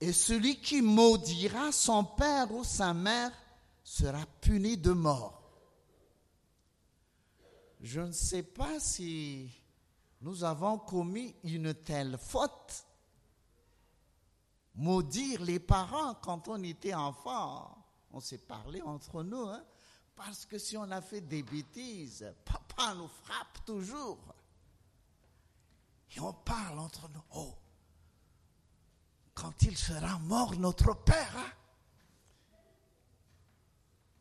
et 0.00 0.12
celui 0.12 0.60
qui 0.60 0.80
maudira 0.80 1.72
son 1.72 2.04
père 2.04 2.52
ou 2.52 2.64
sa 2.64 2.94
mère 2.94 3.32
sera 3.84 4.24
puni 4.40 4.78
de 4.78 4.92
mort. 4.92 5.42
Je 7.80 8.00
ne 8.00 8.12
sais 8.12 8.42
pas 8.42 8.80
si 8.80 9.59
nous 10.20 10.44
avons 10.44 10.78
commis 10.78 11.34
une 11.44 11.74
telle 11.74 12.18
faute. 12.18 12.86
Maudire 14.74 15.42
les 15.42 15.58
parents 15.58 16.14
quand 16.14 16.48
on 16.48 16.62
était 16.62 16.94
enfant, 16.94 17.76
on 18.12 18.20
s'est 18.20 18.38
parlé 18.38 18.80
entre 18.82 19.22
nous, 19.22 19.48
hein, 19.48 19.64
parce 20.14 20.46
que 20.46 20.58
si 20.58 20.76
on 20.76 20.90
a 20.90 21.00
fait 21.00 21.22
des 21.22 21.42
bêtises, 21.42 22.32
papa 22.44 22.94
nous 22.94 23.08
frappe 23.08 23.64
toujours. 23.64 24.34
Et 26.14 26.20
on 26.20 26.32
parle 26.32 26.78
entre 26.78 27.08
nous. 27.08 27.22
Oh, 27.34 27.54
quand 29.34 29.62
il 29.62 29.76
sera 29.76 30.18
mort, 30.18 30.54
notre 30.56 30.94
Père, 30.94 31.36
hein, 31.36 31.52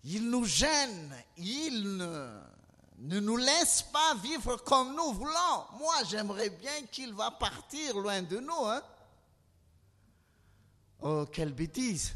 il 0.04 0.30
nous 0.30 0.46
gêne, 0.46 1.14
il 1.38 1.98
ne, 3.00 3.20
nous 3.20 3.38
laisse 3.38 3.82
pas 3.82 4.16
vivre 4.16 4.58
comme 4.58 4.96
nous 4.96 5.14
voulons. 5.14 5.66
Moi, 5.80 5.96
j'aimerais 6.10 6.50
bien 6.50 6.86
qu'il 6.92 7.14
va 7.14 7.32
partir 7.32 7.98
loin 7.98 8.22
de 8.22 8.40
nous. 8.40 8.66
Hein. 8.66 8.82
Oh, 11.02 11.26
quelle 11.32 11.54
bêtise. 11.54 12.14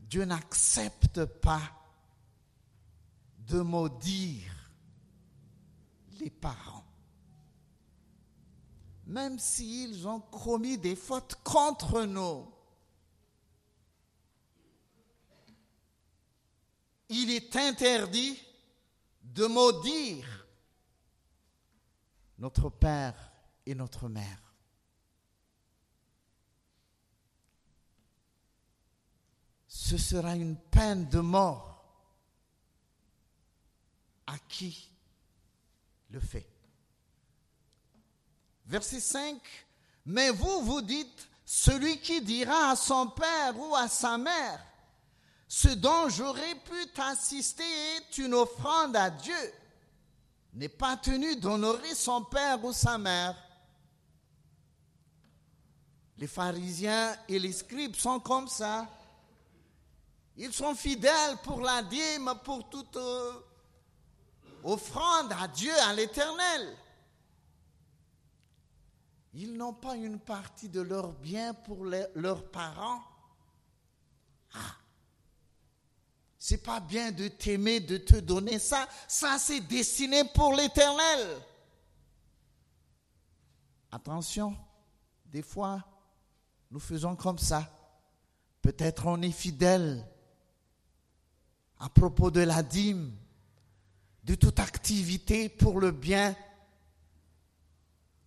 Dieu 0.00 0.24
n'accepte 0.24 1.24
pas 1.24 1.60
de 3.38 3.60
maudire 3.60 4.52
les 6.18 6.30
parents 6.30 6.78
même 9.08 9.38
s'ils 9.38 10.06
ont 10.06 10.20
commis 10.20 10.76
des 10.76 10.94
fautes 10.94 11.36
contre 11.42 12.02
nous. 12.02 12.46
Il 17.08 17.30
est 17.30 17.56
interdit 17.56 18.38
de 19.22 19.46
maudire 19.46 20.46
notre 22.38 22.70
Père 22.70 23.32
et 23.66 23.74
notre 23.74 24.08
Mère. 24.08 24.42
Ce 29.66 29.96
sera 29.96 30.36
une 30.36 30.56
peine 30.56 31.08
de 31.08 31.20
mort 31.20 31.82
à 34.26 34.38
qui 34.48 34.90
le 36.10 36.20
fait. 36.20 36.46
Verset 38.66 39.00
5, 39.00 39.40
mais 40.04 40.30
vous, 40.30 40.62
vous 40.62 40.82
dites, 40.82 41.28
celui 41.46 41.98
qui 42.00 42.20
dira 42.20 42.70
à 42.70 42.76
son 42.76 43.08
père 43.08 43.58
ou 43.58 43.74
à 43.74 43.88
sa 43.88 44.18
mère, 44.18 44.62
ce 45.48 45.68
dont 45.68 46.10
j'aurais 46.10 46.54
pu 46.56 46.86
t'assister 46.92 47.64
est 47.96 48.18
une 48.18 48.34
offrande 48.34 48.94
à 48.94 49.08
Dieu, 49.08 49.52
n'est 50.52 50.68
pas 50.68 50.96
tenu 50.98 51.36
d'honorer 51.36 51.94
son 51.94 52.22
père 52.24 52.62
ou 52.62 52.72
sa 52.74 52.98
mère. 52.98 53.34
Les 56.18 56.26
pharisiens 56.26 57.16
et 57.28 57.38
les 57.38 57.52
scribes 57.52 57.96
sont 57.96 58.20
comme 58.20 58.48
ça. 58.48 58.86
Ils 60.36 60.52
sont 60.52 60.74
fidèles 60.74 61.36
pour 61.42 61.62
la 61.62 61.82
dîme, 61.82 62.32
pour 62.44 62.68
toute 62.68 62.96
euh, 62.96 63.32
offrande 64.64 65.32
à 65.32 65.48
Dieu, 65.48 65.72
à 65.86 65.94
l'Éternel. 65.94 66.76
Ils 69.32 69.56
n'ont 69.56 69.72
pas 69.72 69.96
une 69.96 70.18
partie 70.18 70.68
de 70.68 70.80
leur 70.80 71.12
bien 71.12 71.54
pour 71.54 71.84
leurs 71.84 72.50
parents. 72.50 73.02
Ah, 74.54 74.76
c'est 76.48 76.56
pas 76.56 76.80
bien 76.80 77.12
de 77.12 77.28
t'aimer, 77.28 77.78
de 77.78 77.98
te 77.98 78.16
donner 78.16 78.58
ça. 78.58 78.88
Ça, 79.06 79.36
c'est 79.38 79.60
destiné 79.60 80.24
pour 80.32 80.54
l'éternel. 80.54 81.42
Attention, 83.92 84.56
des 85.26 85.42
fois, 85.42 85.84
nous 86.70 86.80
faisons 86.80 87.16
comme 87.16 87.38
ça. 87.38 87.70
Peut-être 88.62 89.04
on 89.04 89.20
est 89.20 89.30
fidèle 89.30 90.02
à 91.80 91.90
propos 91.90 92.30
de 92.30 92.40
la 92.40 92.62
dîme, 92.62 93.14
de 94.24 94.34
toute 94.34 94.58
activité 94.58 95.50
pour 95.50 95.78
le 95.78 95.90
bien 95.90 96.34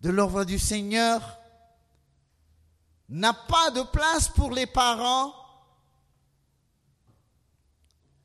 de 0.00 0.10
l'œuvre 0.10 0.44
du 0.44 0.60
Seigneur 0.60 1.40
n'a 3.08 3.34
pas 3.34 3.72
de 3.72 3.82
place 3.82 4.28
pour 4.28 4.52
les 4.52 4.66
parents, 4.66 5.34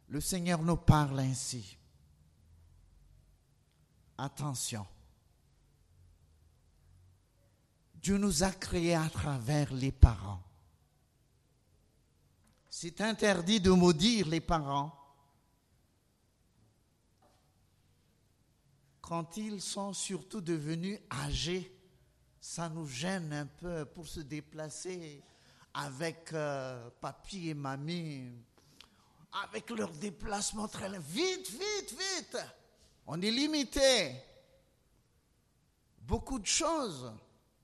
le 0.07 0.21
Seigneur 0.21 0.61
nous 0.61 0.77
parle 0.77 1.19
ainsi. 1.19 1.77
Attention. 4.17 4.85
Dieu 7.95 8.17
nous 8.17 8.43
a 8.43 8.51
créés 8.51 8.95
à 8.95 9.09
travers 9.09 9.73
les 9.73 9.91
parents. 9.91 10.41
C'est 12.69 13.01
interdit 13.01 13.59
de 13.59 13.71
maudire 13.71 14.27
les 14.27 14.41
parents 14.41 14.97
quand 19.07 19.37
ils 19.37 19.61
sont 19.61 19.93
surtout 19.93 20.41
devenus 20.41 20.99
âgés, 21.09 21.73
ça 22.41 22.67
nous 22.67 22.85
gêne 22.85 23.31
un 23.31 23.45
peu 23.45 23.85
pour 23.85 24.05
se 24.05 24.19
déplacer 24.19 25.23
avec 25.73 26.33
euh, 26.33 26.89
papy 26.99 27.47
et 27.47 27.53
mamie. 27.53 28.33
Avec 29.31 29.69
leur 29.69 29.91
déplacement 29.91 30.67
très. 30.67 30.89
Vite, 30.99 31.49
vite, 31.49 31.91
vite. 31.91 32.37
On 33.05 33.21
est 33.21 33.31
limité. 33.31 34.15
Beaucoup 35.99 36.39
de 36.39 36.45
choses 36.45 37.11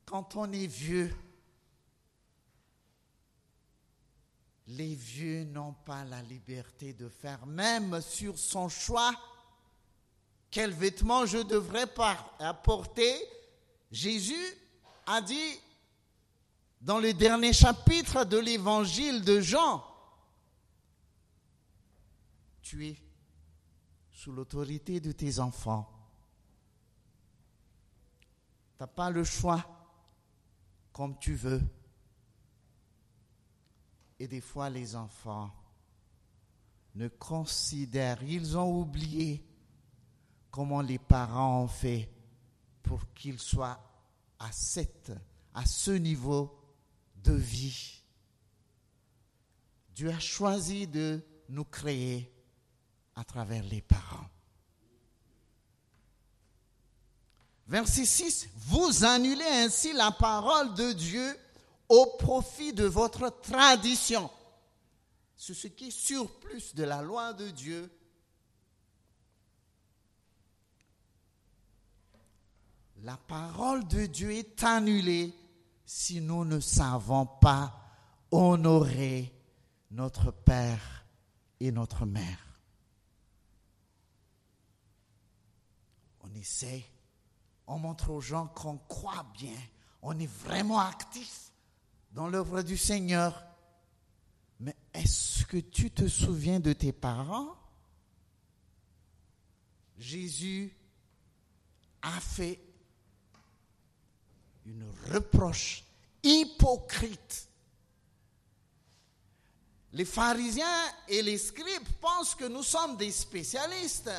quand 0.05 0.35
on 0.35 0.51
est 0.51 0.67
vieux. 0.67 1.15
Les 4.67 4.95
vieux 4.95 5.43
n'ont 5.43 5.73
pas 5.85 6.05
la 6.05 6.21
liberté 6.21 6.93
de 6.93 7.09
faire, 7.09 7.45
même 7.45 8.01
sur 8.01 8.37
son 8.37 8.69
choix, 8.69 9.11
quel 10.49 10.71
vêtement 10.71 11.25
je 11.25 11.39
devrais 11.39 11.87
apporter. 12.39 13.13
Jésus 13.91 14.57
a 15.05 15.21
dit 15.21 15.59
dans 16.79 16.99
le 16.99 17.13
dernier 17.13 17.53
chapitre 17.53 18.23
de 18.23 18.37
l'évangile 18.37 19.23
de 19.23 19.41
Jean, 19.41 19.83
tu 22.63 22.87
es 22.87 22.97
sous 24.11 24.31
l'autorité 24.31 24.99
de 24.99 25.11
tes 25.11 25.39
enfants. 25.39 25.87
Tu 28.77 28.83
n'as 28.83 28.87
pas 28.87 29.11
le 29.11 29.23
choix 29.23 29.63
comme 30.91 31.17
tu 31.19 31.35
veux. 31.35 31.61
Et 34.19 34.27
des 34.27 34.41
fois, 34.41 34.69
les 34.69 34.95
enfants 34.95 35.53
ne 36.95 37.07
considèrent, 37.07 38.23
ils 38.23 38.57
ont 38.57 38.79
oublié 38.79 39.45
comment 40.51 40.81
les 40.81 40.99
parents 40.99 41.63
ont 41.63 41.67
fait 41.67 42.09
pour 42.83 43.11
qu'ils 43.13 43.39
soient 43.39 43.79
à, 44.39 44.51
ce 44.51 45.91
niveau 45.91 46.59
de 47.23 47.33
vie. 47.33 48.03
Dieu 49.95 50.09
a 50.09 50.19
choisi 50.19 50.87
de 50.87 51.25
nous 51.49 51.65
créer 51.65 52.32
à 53.15 53.23
travers 53.23 53.63
les 53.63 53.81
parents. 53.81 54.29
Verset 57.67 58.05
6, 58.05 58.49
vous 58.55 59.05
annulez 59.05 59.45
ainsi 59.45 59.93
la 59.93 60.11
parole 60.11 60.73
de 60.73 60.91
Dieu 60.91 61.37
au 61.89 62.05
profit 62.17 62.73
de 62.73 62.85
votre 62.85 63.29
tradition. 63.41 64.29
C'est 65.35 65.53
ce 65.53 65.67
qui 65.67 65.87
est 65.87 65.91
surplus 65.91 66.73
de 66.75 66.83
la 66.83 67.01
loi 67.01 67.33
de 67.33 67.49
Dieu. 67.49 67.91
La 73.03 73.17
parole 73.17 73.85
de 73.87 74.05
Dieu 74.05 74.31
est 74.31 74.63
annulée 74.63 75.33
si 75.85 76.21
nous 76.21 76.45
ne 76.45 76.59
savons 76.59 77.25
pas 77.25 77.73
honorer 78.31 79.33
notre 79.91 80.31
Père 80.31 81.05
et 81.59 81.71
notre 81.71 82.05
Mère. 82.05 82.52
On 86.33 86.39
essaie, 86.39 86.83
on 87.67 87.77
montre 87.77 88.09
aux 88.09 88.21
gens 88.21 88.47
qu'on 88.47 88.77
croit 88.77 89.25
bien, 89.33 89.55
on 90.01 90.17
est 90.19 90.25
vraiment 90.25 90.79
actif 90.79 91.51
dans 92.11 92.27
l'œuvre 92.27 92.63
du 92.63 92.75
Seigneur. 92.75 93.43
Mais 94.59 94.75
est-ce 94.93 95.45
que 95.45 95.57
tu 95.57 95.91
te 95.91 96.07
souviens 96.07 96.59
de 96.59 96.73
tes 96.73 96.91
parents? 96.91 97.55
Jésus 99.97 100.75
a 102.01 102.19
fait 102.19 102.59
une 104.65 104.89
reproche 105.11 105.83
hypocrite. 106.23 107.47
Les 109.91 110.05
pharisiens 110.05 110.65
et 111.07 111.21
les 111.21 111.37
scribes 111.37 111.89
pensent 112.01 112.33
que 112.33 112.45
nous 112.45 112.63
sommes 112.63 112.97
des 112.97 113.11
spécialistes. 113.11 114.09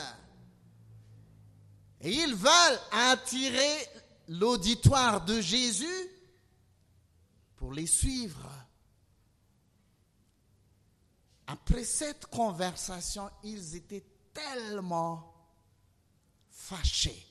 Et 2.04 2.12
ils 2.12 2.34
veulent 2.34 2.80
attirer 2.92 3.88
l'auditoire 4.28 5.24
de 5.24 5.40
Jésus 5.40 6.10
pour 7.56 7.72
les 7.72 7.86
suivre. 7.86 8.46
Après 11.46 11.82
cette 11.84 12.26
conversation, 12.26 13.30
ils 13.42 13.74
étaient 13.74 14.04
tellement 14.34 15.34
fâchés. 16.50 17.26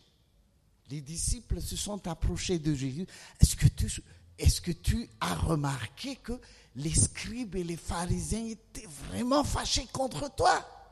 Les 0.89 1.01
disciples 1.01 1.61
se 1.61 1.75
sont 1.75 2.07
approchés 2.07 2.57
de 2.57 2.73
Jésus. 2.73 3.05
Est-ce 3.39 3.55
que 3.55 3.67
tu, 3.67 3.91
est-ce 4.39 4.59
que 4.59 4.71
tu 4.71 5.07
as 5.19 5.35
remarqué 5.35 6.15
que 6.15 6.33
les 6.75 6.93
scribes 6.93 7.55
et 7.55 7.63
les 7.63 7.77
pharisiens 7.77 8.45
étaient 8.45 8.87
vraiment 9.07 9.43
fâchés 9.43 9.87
contre 9.93 10.33
toi? 10.35 10.82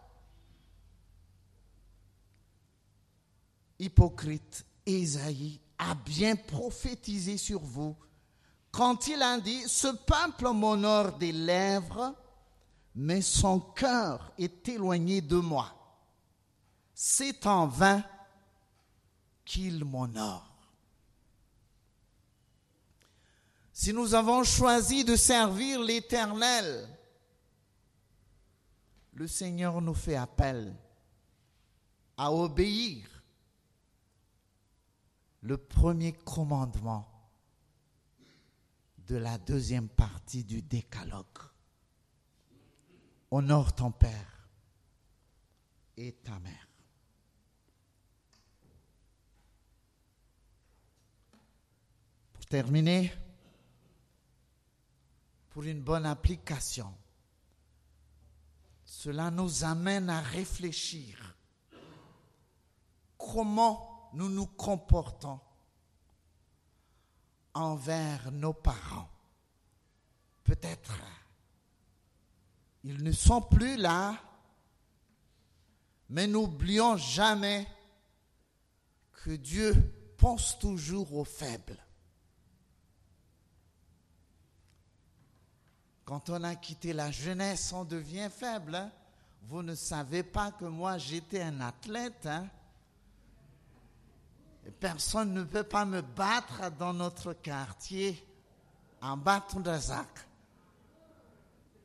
Hypocrite, 3.81 4.63
Ésaïe 4.85 5.59
a 5.77 5.95
bien 5.95 6.35
prophétisé 6.35 7.37
sur 7.37 7.59
vous 7.59 7.95
quand 8.71 9.07
il 9.07 9.21
a 9.21 9.37
dit, 9.39 9.67
ce 9.67 9.89
peuple 9.89 10.49
m'honore 10.53 11.17
des 11.17 11.33
lèvres, 11.33 12.15
mais 12.95 13.21
son 13.21 13.59
cœur 13.59 14.31
est 14.37 14.67
éloigné 14.69 15.19
de 15.19 15.35
moi. 15.35 15.75
C'est 16.93 17.45
en 17.45 17.67
vain 17.67 18.03
qu'il 19.43 19.83
m'honore. 19.83 20.47
Si 23.73 23.91
nous 23.91 24.13
avons 24.13 24.43
choisi 24.43 25.03
de 25.03 25.15
servir 25.15 25.81
l'Éternel, 25.81 26.87
le 29.13 29.27
Seigneur 29.27 29.81
nous 29.81 29.95
fait 29.95 30.15
appel 30.15 30.73
à 32.15 32.31
obéir 32.31 33.10
le 35.41 35.57
premier 35.57 36.13
commandement 36.13 37.07
de 39.07 39.15
la 39.15 39.37
deuxième 39.37 39.89
partie 39.89 40.43
du 40.43 40.61
décalogue. 40.61 41.25
Honore 43.31 43.73
ton 43.73 43.91
Père 43.91 44.47
et 45.97 46.13
ta 46.13 46.37
mère. 46.39 46.67
Pour 52.33 52.45
terminer, 52.45 53.11
pour 55.49 55.63
une 55.63 55.81
bonne 55.81 56.05
application, 56.05 56.93
cela 58.83 59.31
nous 59.31 59.63
amène 59.63 60.09
à 60.09 60.21
réfléchir 60.21 61.35
comment 63.17 63.90
nous 64.13 64.29
nous 64.29 64.47
comportons 64.47 65.39
envers 67.53 68.31
nos 68.31 68.53
parents. 68.53 69.09
Peut-être 70.43 70.93
ils 72.83 73.03
ne 73.03 73.11
sont 73.11 73.41
plus 73.41 73.77
là, 73.77 74.17
mais 76.09 76.27
n'oublions 76.27 76.97
jamais 76.97 77.67
que 79.23 79.31
Dieu 79.31 79.73
pense 80.17 80.57
toujours 80.57 81.13
aux 81.15 81.25
faibles. 81.25 81.77
Quand 86.05 86.29
on 86.29 86.43
a 86.43 86.55
quitté 86.55 86.91
la 86.91 87.11
jeunesse, 87.11 87.71
on 87.71 87.85
devient 87.85 88.29
faible. 88.35 88.75
Hein. 88.75 88.91
Vous 89.43 89.61
ne 89.61 89.75
savez 89.75 90.23
pas 90.23 90.51
que 90.51 90.65
moi 90.65 90.97
j'étais 90.97 91.41
un 91.41 91.61
athlète. 91.61 92.25
Hein. 92.25 92.49
Personne 94.79 95.33
ne 95.33 95.43
peut 95.43 95.63
pas 95.63 95.85
me 95.85 96.01
battre 96.01 96.71
dans 96.77 96.93
notre 96.93 97.33
quartier 97.33 98.25
en 99.01 99.17
bâton 99.17 99.59
de. 99.59 99.71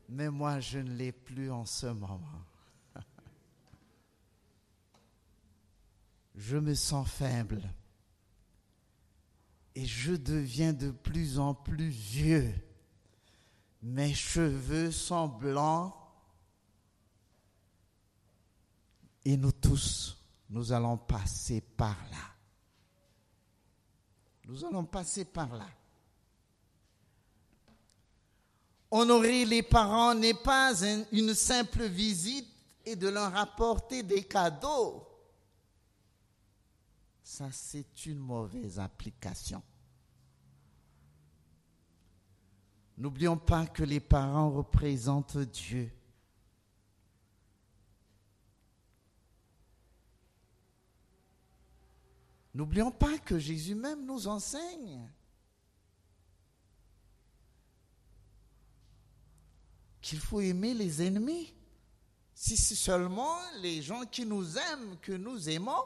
Mais 0.09 0.29
moi, 0.29 0.59
je 0.59 0.79
ne 0.79 0.93
l'ai 0.93 1.11
plus 1.11 1.51
en 1.51 1.65
ce 1.65 1.87
moment. 1.87 2.21
je 6.35 6.57
me 6.57 6.75
sens 6.75 7.09
faible. 7.09 7.61
Et 9.75 9.85
je 9.85 10.13
deviens 10.13 10.73
de 10.73 10.91
plus 10.91 11.39
en 11.39 11.53
plus 11.53 11.89
vieux. 11.89 12.53
Mes 13.81 14.13
cheveux 14.13 14.91
sont 14.91 15.27
blancs. 15.27 15.93
Et 19.25 19.35
nous 19.35 19.51
tous, 19.51 20.23
nous 20.49 20.71
allons 20.71 20.97
passer 20.97 21.59
par 21.61 21.97
là. 22.11 22.36
Nous 24.47 24.63
allons 24.63 24.85
passer 24.85 25.25
par 25.25 25.53
là. 25.53 25.67
Honorer 28.89 29.43
les 29.43 29.61
parents 29.61 30.15
n'est 30.15 30.33
pas 30.33 30.73
une 31.11 31.33
simple 31.33 31.83
visite 31.83 32.47
et 32.85 32.95
de 32.95 33.09
leur 33.09 33.35
apporter 33.35 34.01
des 34.01 34.23
cadeaux. 34.23 35.05
Ça, 37.21 37.49
c'est 37.51 38.05
une 38.05 38.19
mauvaise 38.19 38.79
application. 38.79 39.61
N'oublions 42.97 43.37
pas 43.37 43.67
que 43.67 43.83
les 43.83 43.99
parents 43.99 44.49
représentent 44.49 45.37
Dieu. 45.37 45.91
N'oublions 52.57 52.89
pas 52.89 53.19
que 53.19 53.37
Jésus 53.37 53.75
même 53.75 54.03
nous 54.07 54.27
enseigne 54.27 55.07
qu'il 60.01 60.17
faut 60.17 60.41
aimer 60.41 60.73
les 60.73 61.03
ennemis. 61.03 61.53
Si 62.33 62.57
c'est 62.57 62.73
seulement 62.73 63.37
les 63.61 63.83
gens 63.83 64.07
qui 64.07 64.25
nous 64.25 64.57
aiment 64.57 64.97
que 65.03 65.11
nous 65.11 65.49
aimons, 65.49 65.83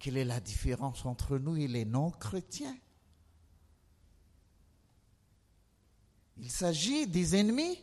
quelle 0.00 0.16
est 0.16 0.24
la 0.24 0.40
différence 0.40 1.06
entre 1.06 1.38
nous 1.38 1.54
et 1.54 1.68
les 1.68 1.84
non-chrétiens? 1.84 2.76
Il 6.38 6.50
s'agit 6.50 7.06
des 7.06 7.36
ennemis, 7.36 7.78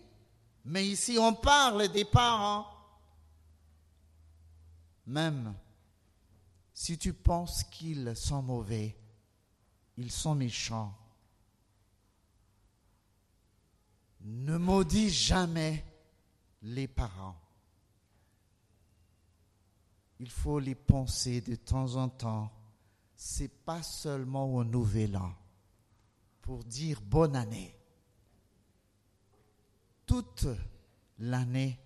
mais 0.65 0.85
ici 0.85 1.17
on 1.17 1.33
parle 1.33 1.87
des 1.87 2.03
parents. 2.03 2.67
Même 5.07 5.55
si 6.79 6.97
tu 6.97 7.11
penses 7.11 7.65
qu'ils 7.65 8.15
sont 8.15 8.41
mauvais, 8.41 8.97
ils 9.97 10.13
sont 10.13 10.33
méchants, 10.33 10.97
ne 14.21 14.55
maudis 14.55 15.09
jamais 15.09 15.83
les 16.61 16.87
parents. 16.87 17.35
Il 20.19 20.29
faut 20.29 20.59
les 20.59 20.73
penser 20.73 21.41
de 21.41 21.55
temps 21.55 21.97
en 21.97 22.07
temps. 22.07 22.49
C'est 23.13 23.65
pas 23.65 23.83
seulement 23.83 24.45
au 24.55 24.63
nouvel 24.63 25.17
an 25.17 25.35
pour 26.41 26.63
dire 26.63 27.01
bonne 27.01 27.35
année. 27.35 27.75
Toute 30.05 30.47
l'année, 31.17 31.77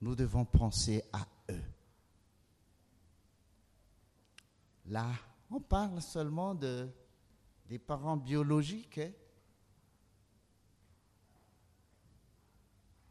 nous 0.00 0.16
devons 0.16 0.46
penser 0.46 1.04
à 1.12 1.28
eux. 1.50 1.64
Là, 4.88 5.12
on 5.50 5.60
parle 5.60 6.00
seulement 6.00 6.54
de, 6.54 6.88
des 7.66 7.78
parents 7.78 8.16
biologiques. 8.16 8.98
Hein. 8.98 9.12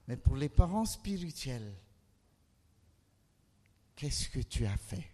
Mais 0.08 0.18
pour 0.18 0.36
les 0.36 0.50
parents 0.50 0.86
spirituels, 0.86 1.76
qu'est-ce 3.96 4.30
que 4.30 4.40
tu 4.40 4.66
as 4.66 4.78
fait? 4.78 5.12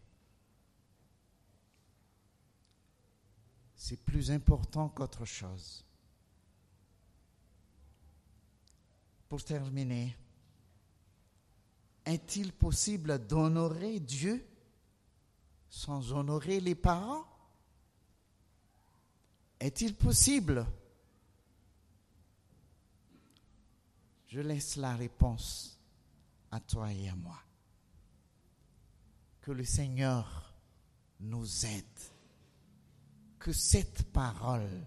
C'est 3.75 3.97
plus 3.97 4.31
important 4.31 4.87
qu'autre 4.87 5.25
chose. 5.25 5.83
Pour 9.27 9.43
terminer, 9.43 10.15
est-il 12.05 12.53
possible 12.53 13.25
d'honorer 13.27 13.99
Dieu? 13.99 14.45
Sans 15.73 16.13
honorer 16.13 16.59
les 16.59 16.75
parents? 16.75 17.25
Est-il 19.59 19.95
possible? 19.95 20.67
Je 24.27 24.39
laisse 24.39 24.75
la 24.75 24.95
réponse 24.95 25.79
à 26.51 26.59
toi 26.59 26.93
et 26.93 27.09
à 27.09 27.15
moi. 27.15 27.39
Que 29.41 29.51
le 29.51 29.65
Seigneur 29.65 30.53
nous 31.19 31.65
aide. 31.65 31.99
Que 33.39 33.51
cette 33.51 34.03
parole, 34.11 34.85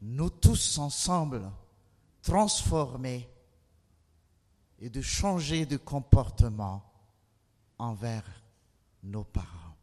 nous 0.00 0.30
tous 0.30 0.78
ensemble, 0.78 1.52
transformer 2.22 3.28
et 4.78 4.88
de 4.88 5.02
changer 5.02 5.66
de 5.66 5.76
comportement 5.76 6.91
envers 7.78 8.24
nos 9.02 9.24
parents. 9.24 9.76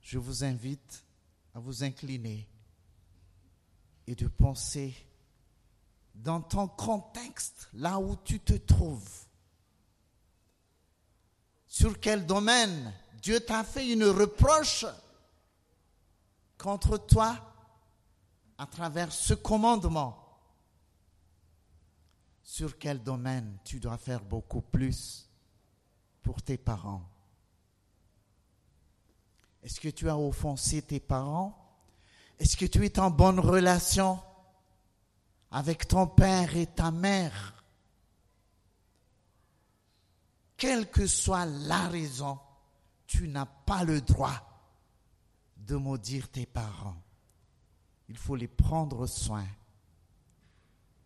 Je 0.00 0.18
vous 0.18 0.44
invite 0.44 1.04
à 1.54 1.60
vous 1.60 1.84
incliner 1.84 2.48
et 4.06 4.14
de 4.14 4.28
penser 4.28 4.94
dans 6.14 6.40
ton 6.40 6.68
contexte, 6.68 7.68
là 7.72 7.98
où 7.98 8.16
tu 8.24 8.40
te 8.40 8.54
trouves. 8.54 9.08
Sur 11.66 12.00
quel 12.00 12.26
domaine 12.26 12.92
Dieu 13.22 13.40
t'a 13.40 13.62
fait 13.62 13.88
une 13.92 14.04
reproche 14.04 14.84
contre 16.58 16.98
toi 16.98 17.38
à 18.58 18.66
travers 18.66 19.12
ce 19.12 19.34
commandement. 19.34 20.16
Sur 22.42 22.78
quel 22.78 23.02
domaine 23.02 23.58
tu 23.64 23.78
dois 23.78 23.96
faire 23.96 24.24
beaucoup 24.24 24.60
plus 24.60 25.29
pour 26.22 26.42
tes 26.42 26.58
parents. 26.58 27.08
Est-ce 29.62 29.80
que 29.80 29.88
tu 29.88 30.08
as 30.08 30.16
offensé 30.16 30.82
tes 30.82 31.00
parents? 31.00 31.56
Est-ce 32.38 32.56
que 32.56 32.66
tu 32.66 32.84
es 32.84 32.98
en 32.98 33.10
bonne 33.10 33.38
relation 33.38 34.20
avec 35.50 35.86
ton 35.86 36.06
père 36.06 36.56
et 36.56 36.66
ta 36.66 36.90
mère? 36.90 37.64
Quelle 40.56 40.90
que 40.90 41.06
soit 41.06 41.46
la 41.46 41.88
raison, 41.88 42.38
tu 43.06 43.28
n'as 43.28 43.46
pas 43.46 43.84
le 43.84 44.00
droit 44.00 44.50
de 45.56 45.76
maudire 45.76 46.28
tes 46.30 46.46
parents. 46.46 47.02
Il 48.08 48.16
faut 48.16 48.36
les 48.36 48.48
prendre 48.48 49.06
soin, 49.06 49.46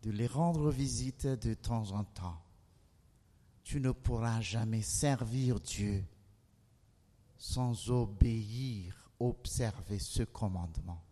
de 0.01 0.11
les 0.11 0.27
rendre 0.27 0.71
visite 0.71 1.27
de 1.27 1.53
temps 1.53 1.91
en 1.91 2.03
temps 2.03 2.44
tu 3.65 3.81
ne 3.81 3.91
pourras 3.91 4.41
jamais 4.41 4.83
servir 4.83 5.59
Dieu 5.59 6.05
sans 7.35 7.89
obéir, 7.89 9.11
observer 9.19 9.99
ce 9.99 10.23
commandement. 10.23 11.04